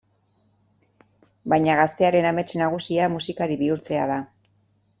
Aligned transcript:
Baina 1.53 1.75
gaztearen 1.81 2.29
amets 2.31 2.47
nagusia 2.63 3.13
musikari 3.19 3.61
bihurtzea 3.63 4.11
da. 4.17 4.21